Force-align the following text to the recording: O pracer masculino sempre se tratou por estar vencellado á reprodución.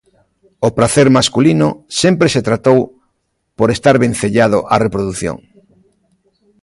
O 0.67 0.69
pracer 0.77 1.07
masculino 1.17 1.67
sempre 2.01 2.27
se 2.33 2.41
tratou 2.47 2.79
por 3.57 3.67
estar 3.75 3.95
vencellado 4.05 4.57
á 4.73 4.75
reprodución. 4.85 5.37